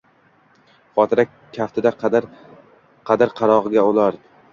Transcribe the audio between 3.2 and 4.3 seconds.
qarog‘ida ular